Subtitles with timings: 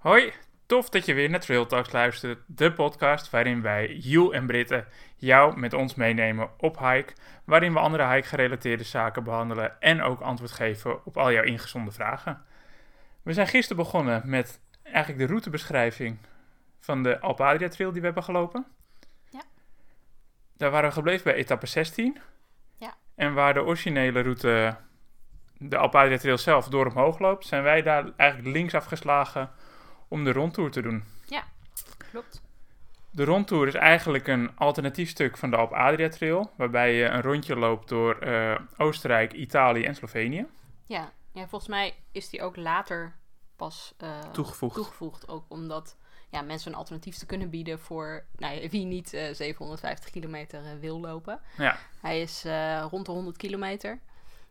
[0.00, 0.32] Hoi,
[0.66, 4.86] tof dat je weer naar Trail Talks luistert, de podcast waarin wij, Jules en Britten,
[5.16, 7.12] jou met ons meenemen op hike,
[7.44, 12.42] waarin we andere hike-gerelateerde zaken behandelen en ook antwoord geven op al jouw ingezonden vragen.
[13.22, 16.18] We zijn gisteren begonnen met eigenlijk de routebeschrijving
[16.78, 18.66] van de Alpe Adria Trail die we hebben gelopen.
[19.30, 19.42] Ja.
[20.56, 22.18] Daar waren we gebleven bij etappe 16.
[22.76, 22.94] Ja.
[23.14, 24.76] En waar de originele route,
[25.58, 29.50] de Alpe Adria Trail zelf, door omhoog loopt, zijn wij daar eigenlijk links afgeslagen
[30.10, 31.04] om de rondtour te doen.
[32.10, 32.42] Klopt.
[33.10, 37.22] De rondtour is eigenlijk een alternatief stuk van de Alpe Adria Trail, waarbij je een
[37.22, 40.46] rondje loopt door eh, Oostenrijk, Italië en Slovenië.
[40.84, 41.12] Ja.
[41.32, 43.16] ja, volgens mij is die ook later
[43.56, 44.74] pas eh, Toegevoegd.
[44.74, 45.28] toegevoegd.
[45.28, 45.96] Ook omdat
[46.30, 50.62] ja, mensen een alternatief te kunnen bieden voor nou, ja, wie niet eh, 750 kilometer
[50.80, 51.40] wil lopen.
[51.56, 54.00] Ja, Hij is eh, rond de 100 kilometer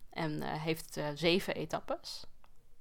[0.10, 2.26] en eh, heeft eh, zeven etappes.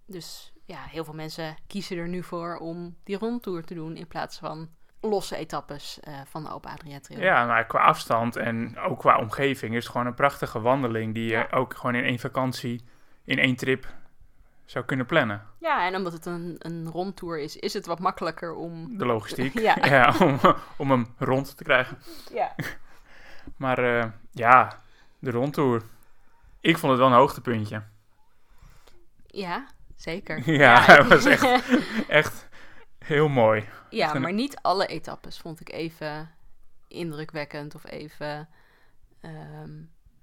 [0.07, 4.07] Dus ja, heel veel mensen kiezen er nu voor om die rondtour te doen in
[4.07, 4.69] plaats van
[5.01, 7.21] losse etappes eh, van de Alpe Adria Trail.
[7.23, 11.31] ja maar qua afstand en ook qua omgeving is het gewoon een prachtige wandeling die
[11.31, 12.85] je ook gewoon in één vakantie,
[13.25, 13.87] in één trip
[14.65, 15.43] zou kunnen plannen.
[15.59, 18.99] Ja, en omdat het een, een rondtour is, is het wat makkelijker om...
[18.99, 19.59] De logistiek.
[19.85, 20.15] Ja.
[20.21, 20.39] om,
[20.77, 21.99] om hem rond te krijgen.
[22.33, 22.55] Ja.
[23.57, 24.79] Maar eh, ja,
[25.19, 25.83] de rondtour.
[26.61, 27.83] Ik vond het wel een hoogtepuntje.
[29.27, 29.67] Ja,
[29.99, 30.51] zeker.
[30.63, 31.63] Ja, het was echt,
[32.09, 32.49] echt
[32.99, 33.69] heel mooi.
[33.91, 36.31] Ja, maar niet alle etappes vond ik even
[36.89, 38.49] indrukwekkend of even
[39.21, 39.71] ehm,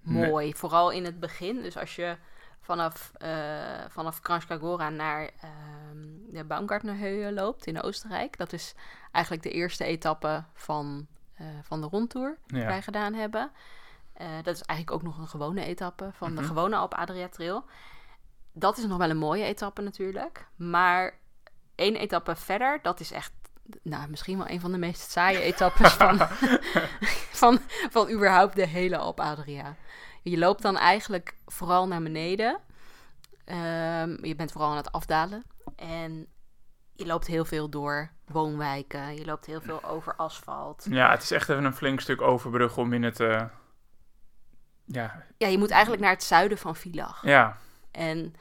[0.08, 0.30] Nee.
[0.30, 0.54] mooi.
[0.54, 1.62] Vooral in het begin.
[1.62, 2.18] Dus als je
[2.62, 8.38] vanaf, eh vanaf Kranjskagora naar ehm, de Baumgartnerhöhe loopt in Oostenrijk.
[8.38, 8.76] Dat is
[9.12, 12.66] eigenlijk de eerste etappe van, eh, van de rondtour die Ja.
[12.66, 13.52] wij gedaan hebben.
[14.14, 16.42] Eh, dat is eigenlijk ook nog een gewone etappe van Mhm.
[16.42, 17.66] de gewone Alpe Adria Trail.
[18.58, 20.48] Dat is nog wel een mooie etappe natuurlijk.
[20.56, 21.18] Maar
[21.76, 23.32] één etappe verder, dat is echt
[23.82, 26.18] nou, misschien wel een van de meest saaie etappes van,
[27.42, 29.76] van, van überhaupt de hele Alpe Adria.
[30.22, 32.60] Je loopt dan eigenlijk vooral naar beneden.
[33.46, 35.44] Ehm, je bent vooral aan het afdalen.
[35.76, 36.28] En
[36.94, 39.16] je loopt heel veel door woonwijken.
[39.16, 40.86] Je loopt heel veel over asfalt.
[40.90, 43.20] Ja, het is echt even een flink stuk overbruggen om in het...
[43.20, 43.44] eh,
[44.86, 47.22] ja, Ja, je moet eigenlijk naar het zuiden van Villach.
[47.26, 47.58] ja,
[47.92, 48.34] En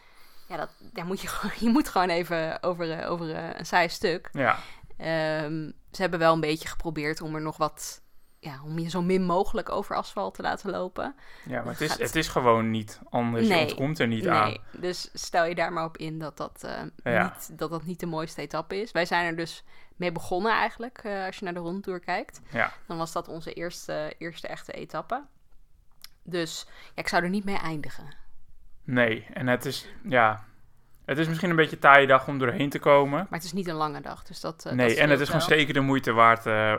[0.49, 3.67] ja, dat, daar moet je, gewoon, je moet gewoon even over, eh, over eh, een
[3.67, 4.29] saai stuk.
[4.33, 4.59] ja.
[4.97, 8.03] Ehm, ze hebben wel een beetje geprobeerd om er nog wat...
[8.39, 11.15] Ja, om je zo min mogelijk over asfalt te laten lopen.
[11.45, 13.49] ja maar het is, Gaat- het is gewoon niet anders.
[13.49, 13.59] Nee.
[13.59, 14.47] Je ontkomt er niet aan.
[14.49, 17.23] Nee, dus stel je daar maar op in dat dat, eh, Ja.
[17.23, 18.93] niet, dat dat niet de mooiste etappe is.
[18.93, 19.65] Wij zijn er dus
[19.97, 22.41] mee begonnen eigenlijk, als je naar de rondtour kijkt.
[22.51, 22.73] Ja.
[22.87, 25.23] Dan was dat onze eerste, eerste echte etappe.
[26.23, 28.23] Dus ja, ik zou er niet mee eindigen.
[28.85, 30.45] Nee, en het is, ja...
[31.05, 33.19] Het is misschien een beetje een taaie dag om doorheen te komen.
[33.19, 34.65] Maar het is niet een lange dag, dus dat.
[34.67, 36.75] eh, nee, dat en het is gewoon zeker de moeite waard eh,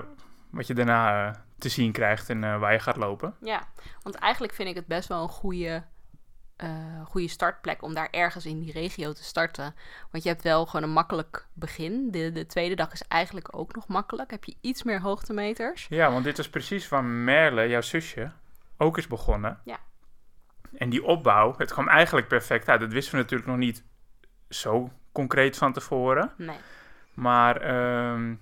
[0.50, 3.36] wat je daarna eh, te zien krijgt en waar je gaat lopen.
[3.42, 3.68] Ja,
[4.02, 5.84] want eigenlijk vind ik het best wel een goede,
[7.04, 9.76] goede startplek om daar ergens in die regio te starten.
[10.12, 12.12] Want je hebt wel gewoon een makkelijk begin.
[12.12, 14.32] De, de tweede dag is eigenlijk ook nog makkelijk.
[14.32, 15.88] Heb je iets meer hoogtemeters.
[15.90, 18.32] Ja, want dit was precies waar Merle, jouw zusje,
[18.78, 19.60] ook is begonnen.
[19.64, 19.80] Ja.
[20.78, 22.80] En die opbouw, het kwam eigenlijk perfect uit.
[22.80, 23.84] Dat wisten we natuurlijk nog niet
[24.50, 26.32] zo concreet van tevoren.
[26.38, 26.58] Nee.
[27.14, 28.34] Maar ehm,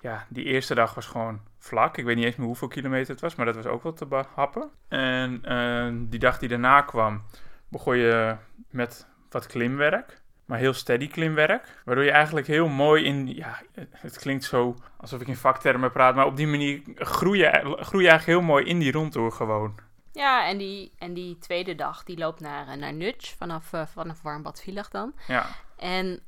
[0.00, 1.96] ja, die eerste dag was gewoon vlak.
[1.96, 4.06] Ik weet niet eens meer hoeveel kilometer het was, maar dat was ook wel te
[4.06, 4.70] behappen.
[4.88, 7.22] En eh, die dag die daarna kwam,
[7.68, 8.36] begon je
[8.70, 10.20] met wat klimwerk.
[10.44, 11.82] Maar heel steady klimwerk.
[11.84, 13.34] Waardoor je eigenlijk heel mooi in...
[13.34, 16.14] Ja, het klinkt zo alsof ik in vaktermen praat.
[16.14, 19.74] Maar op die manier groei je, groei je eigenlijk heel mooi in die rondtour gewoon.
[20.18, 23.86] Ja, en die, en die tweede dag die loopt naar, eh, naar Nudge vanaf, eh,
[23.86, 25.14] vanaf Warmbad Villach dan.
[25.26, 25.46] Ja,
[25.76, 26.20] En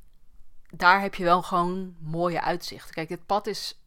[0.70, 2.94] daar heb je wel gewoon mooie uitzichten.
[2.94, 3.80] Kijk, dit pad is...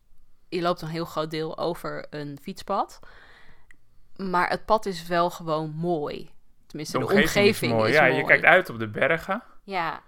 [0.50, 3.00] Je loopt een heel groot deel over een fietspad.
[4.16, 6.32] Maar het pad is wel gewoon mooi.
[6.68, 7.90] Tenminste, de, omgeving, mooi.
[7.90, 8.16] is ja, mooi.
[8.16, 9.44] je kijkt uit op de bergen.
[9.64, 10.02] Ja,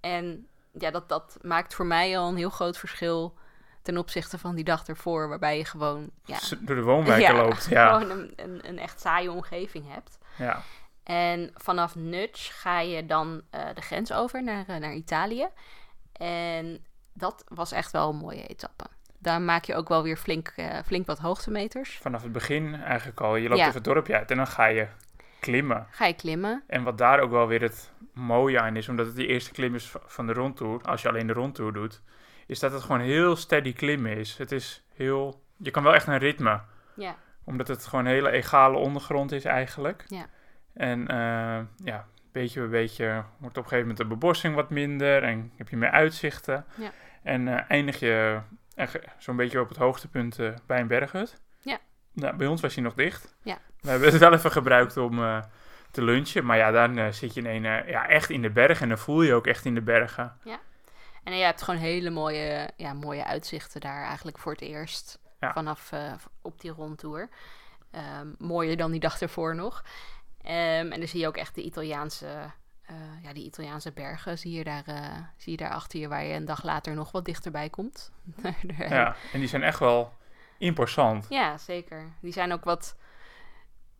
[0.00, 3.38] en ja, dat, dat maakt voor mij al een heel groot verschil...
[3.82, 5.28] ten opzichte van die dag ervoor...
[5.28, 6.10] waarbij je gewoon...
[6.24, 7.66] Ja, Door de woonwijken ja, loopt.
[7.70, 10.18] Ja, gewoon een, een, een echt saaie omgeving hebt.
[10.36, 10.62] ja.
[11.02, 15.48] En vanaf Nudge ga je dan eh, de grens over naar, eh, naar Italië.
[16.12, 18.84] En dat was echt wel een mooie etappe.
[19.18, 21.98] Daar maak je ook wel weer flink, eh, flink wat hoogtemeters.
[22.02, 23.36] vanaf het begin eigenlijk al.
[23.36, 23.66] Je loopt Ja.
[23.66, 24.86] even het dorpje uit en dan ga je
[25.40, 25.86] klimmen.
[25.90, 26.62] Ga je klimmen.
[26.66, 29.74] En wat daar ook wel weer het mooie aan is, omdat het die eerste klim
[29.74, 32.00] is van de rondtour, als je alleen de rondtour doet,
[32.50, 34.36] is dat het gewoon heel steady klimmen is.
[34.38, 35.42] Het is heel...
[35.56, 36.60] Je kan wel echt een ritme,
[36.94, 40.04] Ja, omdat het gewoon een hele egale ondergrond is eigenlijk.
[40.08, 40.26] Ja.
[40.74, 45.22] En eh, ja, beetje bij beetje wordt op een gegeven moment de bebossing wat minder
[45.22, 46.64] en heb je meer uitzichten.
[46.74, 46.90] Ja.
[47.22, 48.40] En eh, eindig je
[48.74, 51.40] echt zo'n beetje op het hoogtepunt eh, bij een berghut.
[51.60, 51.78] Ja.
[52.12, 53.34] Nou, bij ons was hij nog dicht.
[53.42, 53.58] Ja.
[53.80, 55.42] We hebben het wel even gebruikt om
[55.90, 56.44] te lunchen.
[56.44, 58.82] Maar ja, dan zit je in een, ja, echt in de bergen.
[58.82, 60.36] En dan voel je ook echt in de bergen.
[61.24, 65.18] En je hebt gewoon hele mooie, ja, mooie uitzichten daar eigenlijk voor het eerst.
[65.40, 65.52] Ja.
[65.52, 66.12] Vanaf eh,
[66.42, 67.28] op die rondtour.
[67.90, 69.84] Ehm, mooier dan die dag ervoor nog.
[70.42, 72.26] Ehm, en dan zie je ook echt de Italiaanse,
[72.82, 74.38] eh, ja, die Italiaanse bergen.
[74.38, 77.12] Zie je, daar, eh, zie je daar achter je, waar je een dag later nog
[77.12, 78.12] wat dichterbij komt.
[78.78, 80.12] Ja, en die zijn echt wel
[80.58, 81.26] imposant.
[81.28, 82.12] Ja, zeker.
[82.20, 82.96] Die zijn ook wat.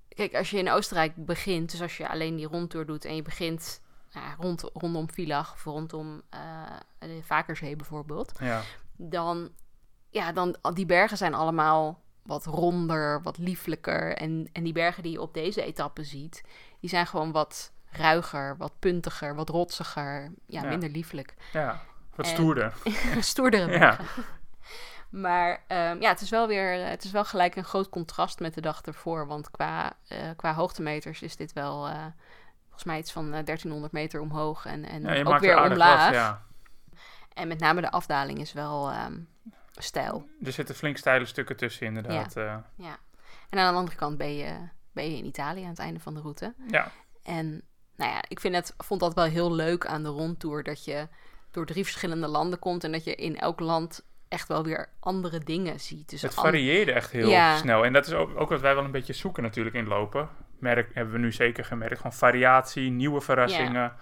[0.08, 3.22] Kijk, als je in Oostenrijk begint, dus als je alleen die rondtour doet en je
[3.22, 3.80] begint
[4.12, 6.40] nou ja, rond, rondom Villach of rondom eh,
[6.98, 8.62] de Vakerzee bijvoorbeeld, Ja,
[8.96, 9.50] dan,
[10.10, 14.16] ja, dan die bergen zijn allemaal wat ronder, wat lieflijker.
[14.16, 16.42] En, en die bergen die je op deze etappe ziet,
[16.80, 20.68] die zijn gewoon wat ruiger, wat puntiger, wat rotsiger, ja, Ja.
[20.68, 21.34] minder lieflijk.
[21.52, 21.80] ja.
[22.14, 22.72] wat En- stoerder.
[23.20, 23.78] Stoerdere Ja.
[23.96, 24.24] bergen.
[25.10, 28.54] Maar ehm, ja, het is wel weer, het is wel gelijk een groot contrast met
[28.54, 29.26] de dag ervoor.
[29.26, 32.04] Want qua, eh, qua hoogtemeters is dit wel eh,
[32.80, 36.12] volgens mij iets van eh, 1300 meter omhoog en, en Ja, ook weer er omlaag.
[36.12, 36.42] ja.
[37.34, 39.18] En met name de afdaling is wel ehm
[39.76, 40.28] stijl.
[40.44, 42.34] Er zitten flink steile stukken tussen, inderdaad.
[42.34, 42.98] Ja, Ja.
[43.50, 44.54] En aan de andere kant ben je,
[44.92, 46.54] ben je in Italië aan het einde van de route.
[46.68, 46.90] ja.
[47.22, 47.62] En
[47.96, 50.62] nou ja, ik vind het, vond dat wel heel leuk aan de rondtour.
[50.62, 51.08] Dat je
[51.50, 55.38] door drie verschillende landen komt en dat je in elk land echt wel weer andere
[55.38, 56.08] dingen ziet.
[56.10, 57.56] Dus het varieerde echt heel Ja.
[57.56, 57.84] snel.
[57.84, 60.28] En dat is ook, ook wat wij wel een beetje zoeken natuurlijk in lopen.
[60.60, 61.96] Merk, hebben we nu zeker gemerkt.
[61.96, 63.92] Gewoon variatie, nieuwe verrassingen.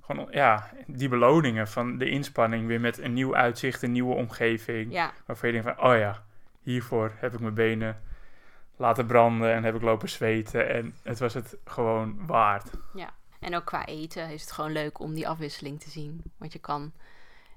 [0.00, 4.92] Gewoon, ja, die beloningen van de inspanning weer met een nieuw uitzicht, een nieuwe omgeving.
[4.92, 6.22] Ja, Waarvan je denkt van, oh ja,
[6.62, 8.00] hiervoor heb ik mijn benen
[8.76, 10.68] laten branden en heb ik lopen zweten.
[10.68, 12.70] En het was het gewoon waard.
[13.40, 16.22] en ook qua eten is het gewoon leuk om die afwisseling te zien.
[16.36, 16.92] Want je kan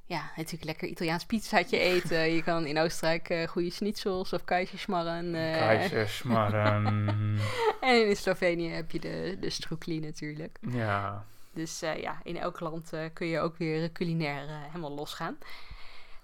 [0.05, 2.29] ja, natuurlijk lekker Italiaans pizzaatje eten.
[2.33, 5.35] Je kan in Oostenrijk eh, goede schnitzels of kaiserschmarren.
[5.35, 7.37] eh, Keizers, maar ehm,
[7.81, 10.57] en in Slovenië heb je de, de stroekli natuurlijk.
[10.69, 15.37] ja, Dus eh, ja, in elk land kun je ook weer culinair helemaal losgaan.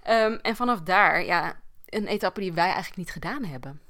[0.04, 3.82] Ehm, en vanaf daar, ja, een etappe die wij eigenlijk niet gedaan hebben.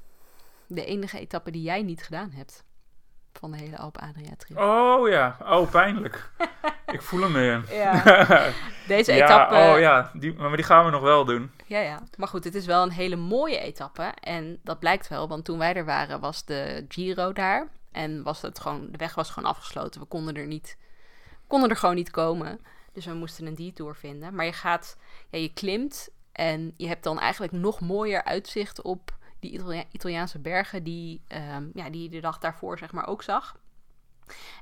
[0.68, 2.64] De enige etappe die jij niet gedaan hebt.
[3.34, 4.58] Van de hele Alpe Adria trip.
[4.58, 6.30] Oh ja, oh pijnlijk.
[6.92, 7.64] ik voel hem weer.
[7.72, 8.04] Ja,
[8.88, 9.56] deze ja, etappe.
[9.56, 11.52] oh ja, die, maar die gaan we nog wel doen.
[11.66, 12.00] Ja, ja.
[12.18, 14.04] Maar goed, het is wel een hele mooie etappe.
[14.20, 17.68] En dat blijkt wel, want toen wij er waren was de Giro daar.
[17.92, 20.02] En was het gewoon, de weg was gewoon afgesloten.
[20.02, 20.78] We konden er niet,
[21.48, 22.60] konden er gewoon niet komen.
[22.94, 24.36] Dus we moesten een detour vinden.
[24.36, 24.98] Maar je gaat,
[25.30, 30.40] ja, je klimt en je hebt dan eigenlijk nog mooier uitzicht op die Italia- Italiaanse
[30.40, 33.56] bergen die, ehm, ja, die je de dag daarvoor zeg maar ook zag.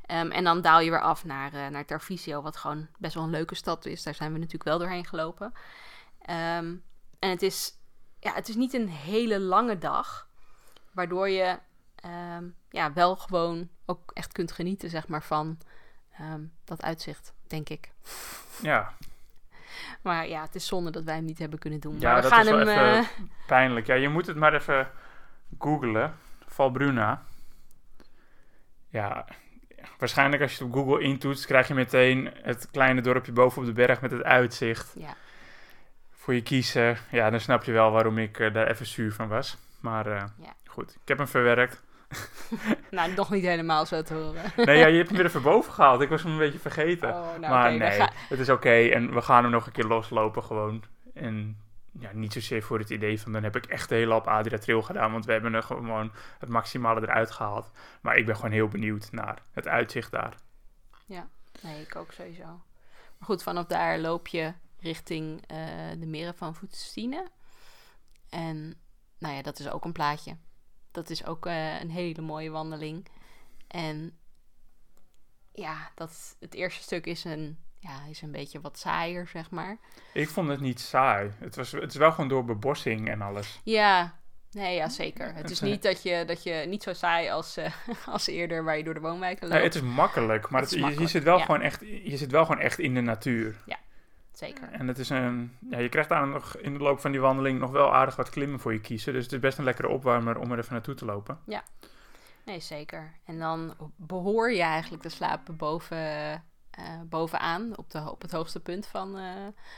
[0.09, 3.23] Ehm, en dan daal je weer af naar, eh, naar Tarvisio, wat gewoon best wel
[3.23, 4.03] een leuke stad is.
[4.03, 5.53] Daar zijn we natuurlijk wel doorheen gelopen.
[6.21, 6.75] Ehm,
[7.19, 7.73] en het is,
[8.19, 10.27] ja, het is niet een hele lange dag,
[10.91, 11.59] waardoor je
[11.95, 15.57] ehm, ja, wel gewoon ook echt kunt genieten zeg maar, van
[16.65, 17.91] dat uitzicht, denk ik.
[18.61, 18.93] Ja,
[20.01, 21.99] Maar ja, het is zonde dat wij hem niet hebben kunnen doen.
[21.99, 22.67] Ja, maar we dat gaan is wel hem.
[22.67, 23.07] even- eh,
[23.47, 23.85] pijnlijk.
[23.87, 24.91] Ja, je moet het maar even
[25.59, 26.15] googlen.
[26.45, 27.23] Valbruna.
[28.89, 29.25] Ja,
[29.99, 33.67] waarschijnlijk als je het op Google intoetst, krijg je meteen het kleine dorpje boven op
[33.67, 34.93] de berg met het uitzicht.
[34.95, 35.15] ja.
[36.11, 36.97] Voor je kiezen.
[37.11, 39.57] Ja, dan snap je wel waarom ik eh, daar even zuur van was.
[39.79, 40.53] Maar eh, Ja.
[40.65, 41.81] goed, ik heb hem verwerkt.
[42.91, 44.41] Nou, nog niet helemaal zo te horen.
[44.55, 46.01] Nee, ja, je hebt hem weer even boven gehaald.
[46.01, 47.09] Ik was hem een beetje vergeten.
[47.09, 48.69] Oh, nou, maar nee, het is oké.
[48.69, 50.83] En we gaan hem nog een keer loslopen gewoon.
[51.13, 51.57] En
[51.91, 53.31] ja, niet zozeer voor het idee van...
[53.31, 55.11] dan heb ik echt de hele op Adria Trail gedaan.
[55.11, 57.71] Want we hebben er gewoon het maximale eruit gehaald.
[58.01, 60.35] Maar ik ben gewoon heel benieuwd naar het uitzicht daar.
[61.61, 62.43] Nee, ik ook sowieso.
[63.17, 65.57] Maar goed, vanaf daar loop je richting eh,
[65.99, 67.27] de meren van Voetstine.
[68.29, 68.75] En
[69.17, 70.37] nou ja, dat is ook een plaatje.
[70.91, 73.07] Dat is ook eh, een hele mooie wandeling.
[73.67, 74.17] En
[75.51, 79.77] ja, dat, het eerste stuk is een, ja, is een beetje wat saaier, zeg maar.
[80.13, 81.31] Ik vond het niet saai.
[81.39, 83.59] Het, was, het is wel gewoon door bebossing en alles.
[83.63, 84.13] Ja,
[84.51, 85.33] nee, ja, zeker.
[85.33, 87.71] Het is niet dat je, dat je niet zo saai als, eh,
[88.05, 89.53] als eerder waar je door de woonwijken loopt.
[89.59, 90.49] Nee, het is makkelijk.
[90.49, 91.45] Maar Het het, is je- zit wel ja.
[91.45, 93.55] gewoon echt, je zit wel gewoon echt in de natuur.
[94.31, 94.69] Zeker.
[94.71, 97.59] En het is een, ja, je krijgt daar nog in de loop van die wandeling
[97.59, 99.13] nog wel aardig wat klimmen voor je kiezen.
[99.13, 101.39] Dus het is best een lekkere opwarmer om er even naartoe te lopen.
[102.45, 103.13] Nee, zeker.
[103.25, 106.35] En dan behoor je eigenlijk te slapen boven, eh,
[107.05, 109.31] bovenaan, op, de, op het hoogste punt van, eh,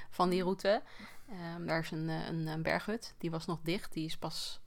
[0.09, 0.81] van die route.
[1.31, 3.93] Ehm, daar is een, eh, een, een berghut, die was nog dicht.
[3.93, 4.59] Die is pas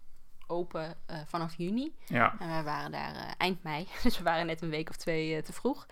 [0.47, 1.95] open eh, vanaf juni.
[2.07, 4.97] Ja, En wij waren daar eh, eind mei, dus we waren net een week of
[4.97, 5.87] twee eh, te vroeg.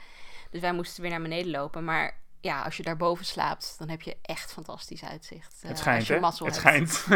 [0.51, 1.85] Dus wij moesten weer naar beneden lopen.
[1.85, 5.59] Maar ja, als je daarboven slaapt, dan heb je echt fantastisch uitzicht.
[5.63, 6.21] eh, Het schijnt, als je hè?
[6.21, 6.89] mazzel Het hebt.
[6.91, 7.07] schijnt.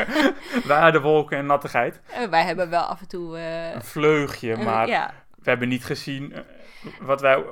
[0.66, 2.00] Waar de wolken en nattigheid.
[2.06, 3.36] Eh, wij hebben wel af en toe...
[3.38, 6.40] eh, Een vleugje, eh, maar ja, we hebben niet gezien eh,
[7.00, 7.44] wat wij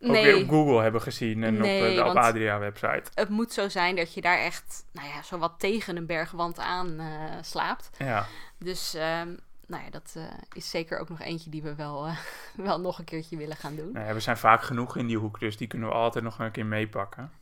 [0.00, 2.58] ook nee, weer op Google hebben gezien en op Nee, eh, de Alp want- Adria
[2.58, 3.02] website.
[3.14, 6.58] het moet zo zijn dat je daar echt, nou ja, zo wat tegen een bergwand
[6.58, 7.90] aan eh, slaapt.
[7.98, 8.26] Ja,
[8.58, 9.34] Dus, ehm,
[9.66, 12.08] nou ja, dat eh, is zeker ook nog eentje die we wel,
[12.56, 13.92] wel nog een keertje willen gaan doen.
[13.92, 16.38] nou ja, we zijn vaak genoeg in die hoek, dus die kunnen we altijd nog
[16.38, 17.32] een keer meepakken.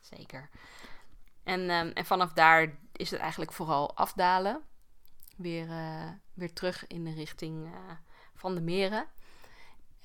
[0.00, 0.48] Zeker.
[1.44, 4.60] En, ehm, en vanaf daar is het eigenlijk vooral afdalen.
[5.36, 5.66] Weer,
[6.34, 7.68] weer terug in de richting
[8.34, 9.06] van de meren.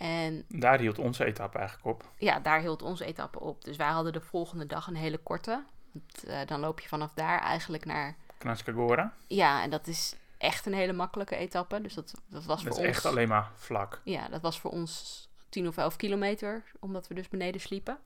[0.04, 2.12] En Daar hield onze etappe eigenlijk op.
[2.18, 3.64] ja, daar hield onze etappe op.
[3.64, 5.64] Dus wij hadden de volgende dag een hele korte.
[5.92, 8.16] Want, eh, dan loop je vanaf daar eigenlijk naar...
[8.38, 9.14] Knasca Gora.
[9.28, 11.82] Ja, en dat is echt een hele makkelijke etappe.
[11.82, 12.96] Dus dat, dat was Dat voor is ons...
[12.98, 14.02] echt alleen maar vlak.
[14.04, 17.98] Ja, dat was voor ons 10 of 11 kilometer, omdat we dus beneden sliepen.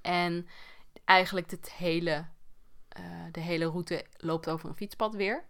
[0.00, 0.48] En
[1.04, 2.26] eigenlijk het hele,
[2.88, 3.02] eh,
[3.32, 5.44] de hele route loopt over een fietspad weer.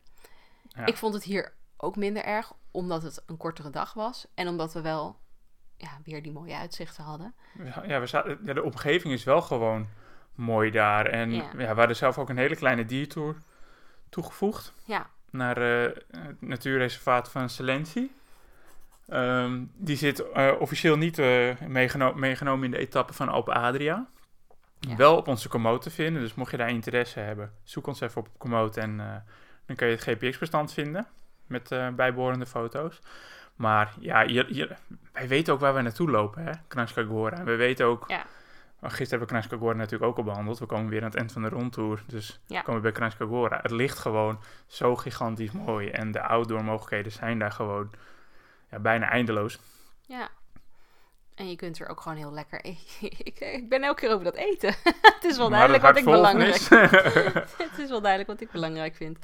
[0.68, 0.86] Ja.
[0.86, 4.26] Ik vond het hier ook minder erg, omdat het een kortere dag was.
[4.34, 5.18] En omdat we wel
[5.78, 7.34] ja, weer die mooie uitzichten hadden.
[7.86, 9.88] Ja, we zaten, ja, de omgeving is wel gewoon
[10.34, 11.06] mooi daar.
[11.06, 11.42] En Ja.
[11.42, 11.56] ja.
[11.56, 13.36] we hadden zelf ook een hele kleine diertour
[14.08, 14.72] toegevoegd.
[14.84, 18.12] Ja, naar eh, het natuurreservaat van Salentie.
[19.08, 24.06] Ehm, die zit eh, officieel niet eh, meegeno- meegenomen in de etappe van Alpe Adria.
[24.80, 24.96] Ja.
[24.96, 28.20] Wel op onze Komoot te vinden, dus mocht je daar interesse hebben, zoek ons even
[28.20, 28.96] op Komoot en
[29.66, 31.06] dan kun je het GPX-bestand vinden
[31.46, 33.00] met eh, bijbehorende foto's.
[33.58, 34.76] Maar ja, je, je-
[35.12, 37.36] wij weten ook waar we naartoe lopen, hè, Kranjska Gora.
[37.36, 38.24] En we weten ook, Ja.
[38.80, 40.58] Gisteren hebben we Kranjska Gora natuurlijk ook al behandeld.
[40.58, 42.60] We komen weer aan het eind van de rondtour, dus Ja.
[42.60, 43.58] komen we bij Kranjska Gora.
[43.62, 47.90] Het ligt gewoon zo gigantisch mooi en de outdoor mogelijkheden zijn daar gewoon
[48.70, 49.58] ja, bijna eindeloos.
[50.06, 50.28] ja.
[51.34, 52.60] En je kunt er ook gewoon heel lekker...
[52.66, 52.76] e-
[53.24, 54.74] ik, ik ben elke keer over dat eten.
[55.14, 56.68] het is wel duidelijk wat ik belangrijk is.
[57.68, 59.18] het is wel duidelijk wat ik belangrijk vind.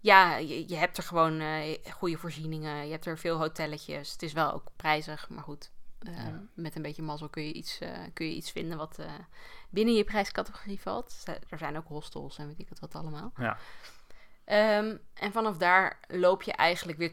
[0.00, 2.84] Ja, je, je hebt er gewoon eh, goede voorzieningen.
[2.84, 4.12] Je hebt er veel hotelletjes.
[4.12, 5.70] Het is wel ook prijzig, maar goed.
[6.00, 6.42] Ja.
[6.54, 9.06] Met een beetje mazzel kun je iets, eh, kun je iets vinden wat eh,
[9.70, 11.12] binnen je prijscategorie valt.
[11.12, 13.32] Z- Er zijn ook hostels en weet ik het wat allemaal.
[13.36, 13.58] Ja.
[14.44, 17.12] Ehm, en vanaf daar loop je eigenlijk weer...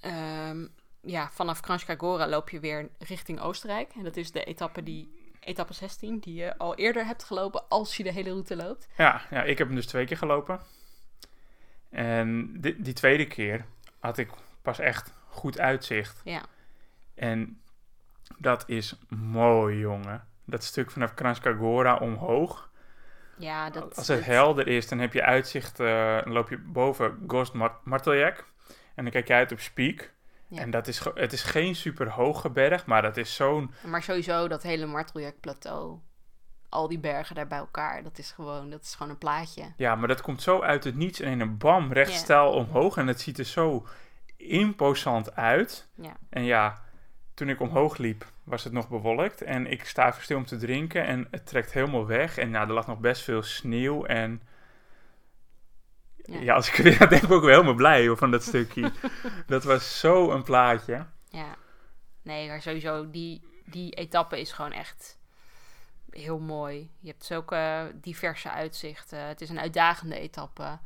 [0.00, 0.66] ehm,
[1.02, 3.92] ja, vanaf Kranjska Gora loop je weer richting Oostenrijk.
[3.94, 7.96] En dat is de etappe, die, etappe 16 die je al eerder hebt gelopen als
[7.96, 8.88] je de hele route loopt.
[8.96, 10.60] Ja, ja, ik heb hem dus twee keer gelopen.
[11.90, 13.64] En die, die tweede keer
[13.98, 14.30] had ik
[14.62, 16.20] pas echt goed uitzicht.
[16.24, 16.42] Ja.
[17.14, 17.60] En
[18.38, 20.26] dat is mooi, jongen.
[20.44, 22.70] Dat stuk vanaf Kranjska Gora omhoog.
[23.38, 25.80] Ja, dat, Als het dat- helder is, dan heb je uitzicht.
[25.80, 28.48] eh, dan loop je boven Gost Mart- Marteljak.
[28.94, 30.12] En dan kijk je uit op Spiek.
[30.48, 30.60] Ja.
[30.60, 33.74] En dat is, het is geen super hoge berg, maar dat is zo'n...
[33.86, 35.98] Maar sowieso dat hele Marteljak plateau,
[36.70, 39.72] al die bergen daar bij elkaar, dat is gewoon, dat is gewoon een plaatje.
[39.76, 42.96] Ja, maar dat komt zo uit het niets en in een bam rechtstijl omhoog.
[42.96, 43.86] En het ziet er zo
[44.36, 45.88] imposant uit.
[45.94, 46.16] Ja.
[46.28, 46.82] En ja,
[47.34, 49.42] toen ik omhoog liep, was het nog bewolkt.
[49.42, 52.38] En ik sta even stil om te drinken en het trekt helemaal weg.
[52.38, 54.04] En ja, er lag nog best veel sneeuw.
[54.04, 54.42] En
[56.16, 56.54] ja, Ja.
[56.54, 58.42] als ik er weer aan denk, ben ik ook wel helemaal blij hoor, van dat
[58.42, 58.92] stukje.
[59.46, 61.06] dat was zo een plaatje.
[61.24, 61.56] Ja.
[62.22, 65.18] Nee, maar sowieso, die, die etappe is gewoon echt
[66.10, 66.90] heel mooi.
[66.98, 69.18] Je hebt zulke diverse uitzichten.
[69.26, 70.78] Het is een uitdagende etappe.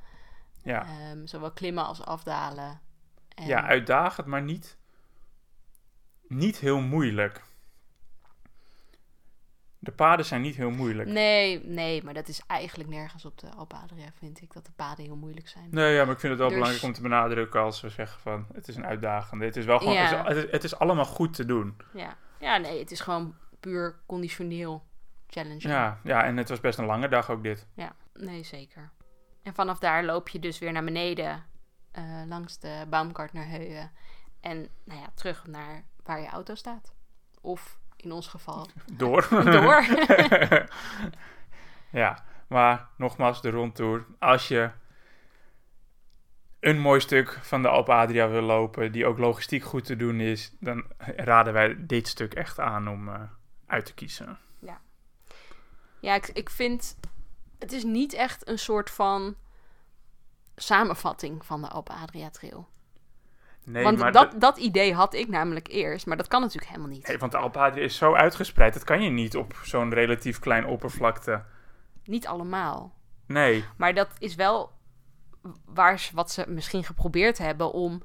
[0.62, 2.80] Ja, Ehm, zowel klimmen als afdalen.
[3.34, 4.76] En- ja uitdagend, maar niet,
[6.28, 7.42] niet heel moeilijk.
[9.78, 11.08] De paden zijn niet heel moeilijk.
[11.08, 14.72] Nee, nee, maar dat is eigenlijk nergens op de Alpe Adria, vind ik, dat de
[14.76, 15.68] paden heel moeilijk zijn.
[15.70, 18.20] Nee, ja, maar ik vind het wel Dus- belangrijk om te benadrukken als we zeggen
[18.20, 19.44] van het is een uitdagende.
[19.44, 20.24] Het is wel gewoon, Ja.
[20.24, 21.76] het is- het is allemaal goed te doen.
[21.94, 22.16] Ja.
[22.40, 24.84] ja, nee, het is gewoon puur conditioneel
[25.62, 27.66] Ja, ja, en het was best een lange dag ook dit.
[27.74, 28.90] Ja, nee, zeker.
[29.42, 31.44] En vanaf daar loop je dus weer naar beneden
[31.90, 33.90] eh, langs de Baumgartner Heuwen.
[34.40, 36.94] En nou ja, terug naar waar je auto staat.
[37.40, 39.26] Of in ons geval Door.
[39.44, 39.84] door.
[42.02, 44.06] ja, maar nogmaals, de rondtour.
[44.18, 44.70] Als je
[46.60, 50.20] een mooi stuk van de Alpe Adria wil lopen, die ook logistiek goed te doen
[50.20, 53.20] is, dan raden wij dit stuk echt aan om eh,
[53.66, 54.38] uit te kiezen.
[56.04, 56.96] Ja, ik, ik vind...
[57.58, 59.34] Het is niet echt een soort van
[60.56, 62.68] samenvatting van de Alpe Adria Trail.
[63.64, 66.06] Nee, Want maar dat, de- dat idee had ik namelijk eerst.
[66.06, 67.06] Maar dat kan natuurlijk helemaal niet.
[67.08, 70.38] nee, want de Alpe Adria is zo uitgespreid, dat kan je niet op zo'n relatief
[70.38, 71.44] klein oppervlakte.
[72.04, 72.94] Niet allemaal.
[73.26, 74.72] Nee, Maar dat is wel
[75.64, 78.02] waar ze, wat ze misschien geprobeerd hebben om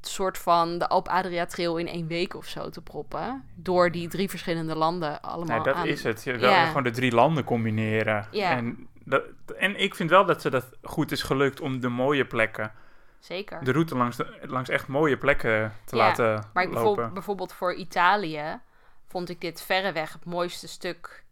[0.00, 3.44] soort van de Alp Adria Trail in één week of zo te proppen.
[3.54, 5.86] Door die drie verschillende landen allemaal Nee, dat aan...
[5.86, 6.24] is het.
[6.24, 8.26] Je wil gewoon de drie landen combineren.
[8.30, 8.50] Ja.
[8.50, 9.22] En, dat,
[9.56, 12.72] en ik vind wel dat ze dat goed is gelukt om de mooie plekken,
[13.18, 13.64] Zeker.
[13.64, 16.72] de route langs, de, langs echt mooie plekken te laten Maar ik lopen.
[16.72, 18.60] bijvoorbeeld, bijvoorbeeld voor Italië
[19.06, 21.24] vond ik dit verreweg het mooiste stuk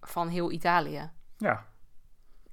[0.00, 1.10] van heel Italië.
[1.36, 1.66] Ja,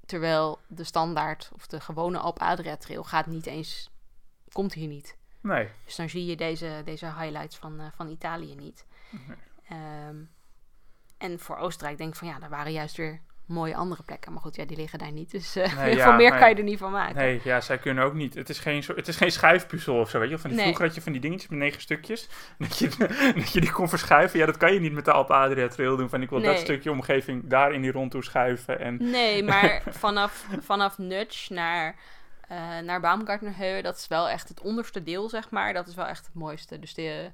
[0.05, 3.91] Terwijl de standaard of de gewone Alp Adria Trail gaat niet eens,
[4.51, 5.17] komt hier niet.
[5.41, 5.67] Nee.
[5.86, 8.86] Dus dan zie je deze, deze highlights van, eh, van Italië niet.
[9.69, 10.15] Ehm,
[11.17, 14.34] en voor Oostenrijk denk ik van ja, daar waren juist weer mooie andere plekken.
[14.34, 15.31] Maar goed, ja, die liggen daar niet.
[15.31, 15.65] Dus Nee,
[15.96, 16.39] ja, veel meer nee.
[16.39, 17.15] kan je er niet van maken.
[17.15, 18.34] Nee, ja, zij kunnen ook niet.
[18.34, 20.38] Het is geen, het is geen schijfpuzzel of zo, weet je.
[20.38, 20.67] Van die, Nee.
[20.67, 22.29] Vroeger had je van die dingetjes met negen stukjes.
[22.58, 22.89] Dat je,
[23.36, 24.39] dat je die kon verschuiven.
[24.39, 26.10] Ja, dat kan je niet met de Alpe Adria Trail doen.
[26.10, 28.79] Van ik wil dat stukje omgeving daar in die rondtoe schuiven.
[28.79, 31.96] En Nee, maar vanaf, vanaf Nudge naar,
[32.50, 35.74] eh naar Baumgartnerhöhe, dat is wel echt het onderste deel, zeg maar.
[35.74, 36.79] Dat is wel echt het mooiste.
[36.79, 37.32] Dus de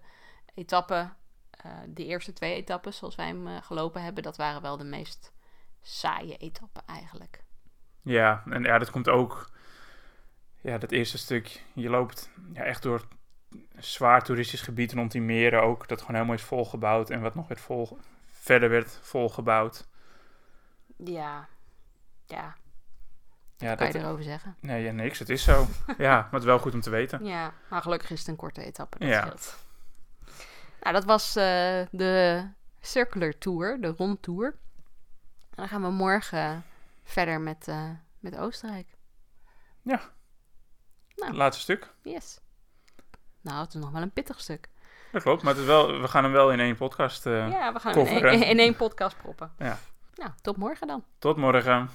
[0.53, 1.09] etappe,
[1.49, 4.83] eh, de eerste twee etappes, zoals wij hem eh, gelopen hebben, dat waren wel de
[4.83, 5.33] meest
[5.81, 7.43] saaie etappen eigenlijk.
[8.01, 9.53] ja, en ja, dat komt ook...
[10.61, 11.63] Ja, dat eerste stuk.
[11.73, 13.07] Je loopt ja, echt door
[13.77, 15.87] zwaar toeristisch gebied rond die meren ook.
[15.87, 17.09] Dat gewoon helemaal is volgebouwd.
[17.09, 19.87] En wat nog werd vol, verder werd volgebouwd.
[20.97, 21.47] Ja,
[22.25, 22.55] ja,
[23.57, 24.55] Ja, kan je dat, erover zeggen.
[24.59, 25.19] nee, ja, niks.
[25.19, 25.67] Het is zo.
[25.97, 27.25] ja, maar het is wel goed om te weten.
[27.25, 28.99] Ja, maar gelukkig is het een korte etappe.
[28.99, 29.21] Dat Ja.
[29.21, 29.55] scheelt.
[30.81, 32.45] Nou, dat was eh, de
[32.81, 34.45] Circular Tour, de rondtour.
[34.45, 36.65] En dan gaan we morgen
[37.03, 38.87] verder met, eh, met Oostenrijk.
[39.81, 39.99] Nou.
[41.15, 41.93] Het laatste stuk.
[42.03, 42.39] Yes.
[43.41, 44.67] Nou, het is nog wel een pittig stuk.
[45.11, 47.25] Dat klopt, maar het is wel, we gaan hem wel in één podcast.
[47.25, 49.51] eh, ja, we gaan hem in, in één podcast proppen.
[49.57, 49.77] Ja.
[50.15, 51.03] Nou, tot morgen dan.
[51.19, 51.89] Tot morgen.